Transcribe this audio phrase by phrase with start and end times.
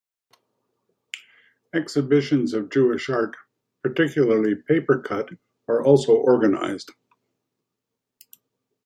[1.75, 3.35] Exhibitions of Jewish art,
[3.83, 5.29] particularly paper-cut,
[5.67, 6.89] are also organized.